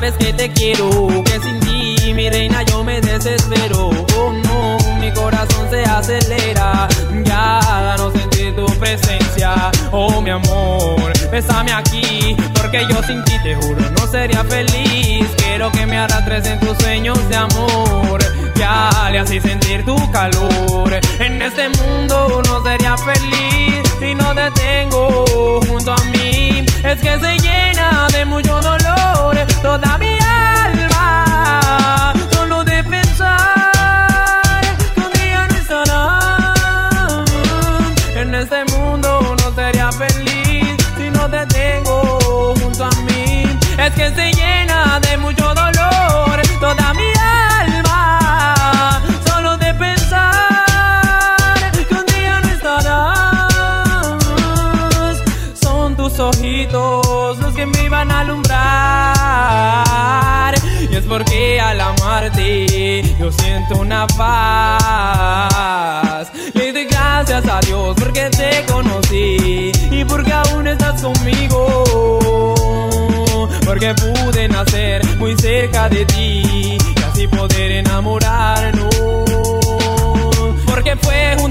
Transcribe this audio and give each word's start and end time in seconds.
sabes 0.00 0.14
que 0.14 0.32
te 0.32 0.50
quiero, 0.52 1.08
que 1.24 1.38
sin 1.40 1.60
ti, 1.60 2.14
mi 2.14 2.30
reina, 2.30 2.62
yo 2.62 2.82
me 2.82 3.00
desespero. 3.00 3.90
Oh 4.16 4.32
no, 4.32 4.78
mi 4.98 5.12
corazón 5.12 5.68
se 5.70 5.82
acelera, 5.82 6.88
ya 7.24 7.96
no 7.98 8.10
sentir 8.10 8.56
tu 8.56 8.66
presencia. 8.78 9.70
Oh 9.92 10.20
mi 10.22 10.30
amor, 10.30 11.12
bésame 11.30 11.72
aquí, 11.72 12.36
porque 12.54 12.86
yo 12.88 13.02
sin 13.02 13.22
ti 13.24 13.38
te 13.42 13.54
juro 13.56 13.90
no 13.90 14.06
sería 14.06 14.42
feliz. 14.44 15.26
Quiero 15.36 15.70
que 15.72 15.86
me 15.86 15.98
arrastres 15.98 16.46
en 16.46 16.58
tus 16.60 16.76
sueños 16.78 17.18
de 17.28 17.36
amor, 17.36 18.20
ya 18.56 19.08
le 19.12 19.18
así 19.18 19.40
sentir 19.40 19.84
tu 19.84 19.96
calor. 20.10 20.98
En 21.18 21.42
este 21.42 21.68
mundo 21.68 22.42
no 22.46 22.62
sería 22.62 22.96
feliz 22.96 23.82
si 23.98 24.14
no 24.14 24.34
te 24.34 24.50
tengo 24.52 25.60
junto 25.68 25.92
a 25.92 26.04
mí. 26.04 26.64
Es 26.82 26.98
que 27.00 27.18
se 27.20 27.38
llena 27.38 27.99
mucho 28.24 28.60
dolor 28.60 28.79
los 56.42 57.54
que 57.54 57.66
me 57.66 57.84
iban 57.84 58.10
a 58.10 58.20
alumbrar. 58.20 58.54
Y 60.90 60.96
es 60.96 61.04
porque 61.04 61.60
al 61.60 61.78
amarte 61.80 63.02
yo 63.18 63.30
siento 63.30 63.76
una 63.80 64.06
paz. 64.06 65.10
Le 66.54 66.72
doy 66.72 66.86
gracias 66.86 67.46
a 67.46 67.60
Dios 67.60 67.94
porque 67.98 68.30
te 68.30 68.64
conocí 68.72 69.70
y 69.90 70.04
porque 70.06 70.32
aún 70.32 70.66
estás 70.66 71.02
conmigo. 71.02 71.84
Porque 73.66 73.94
pude 73.94 74.48
nacer 74.48 75.04
muy 75.18 75.36
cerca 75.36 75.90
de 75.90 76.06
ti 76.06 76.42
y 76.42 77.02
así 77.06 77.28
poder 77.28 77.72
enamorarnos. 77.72 78.94
Porque 80.64 80.96
fue 80.96 81.36
junto 81.38 81.49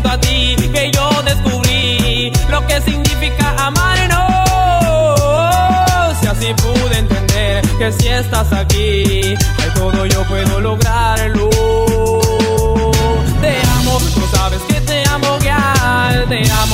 si 7.91 8.07
estás 8.07 8.51
aquí, 8.53 9.03
de 9.03 9.72
todo 9.73 10.05
yo 10.05 10.23
puedo 10.25 10.59
lograrlo. 10.61 11.50
Te 13.41 13.61
amo, 13.77 14.00
no 14.17 14.27
sabes 14.38 14.61
que 14.67 14.81
te 14.81 15.07
amo, 15.09 15.39
ya 15.39 16.25
te 16.27 16.51
amo. 16.51 16.69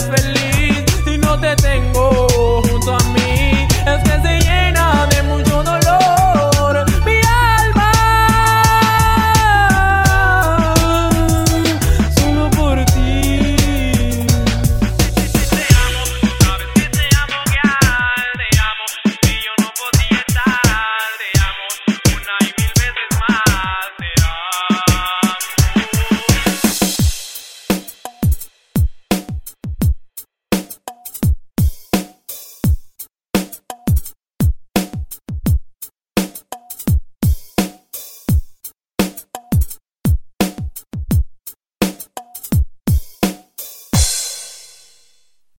feliz. 0.00 0.37